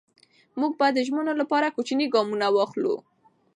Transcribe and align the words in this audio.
موږ 0.59 0.71
به 0.79 0.87
د 0.93 0.97
ژمنو 1.07 1.33
لپاره 1.41 1.73
کوچني 1.75 2.05
ګامونه 2.13 2.47
واخلو. 2.51 2.95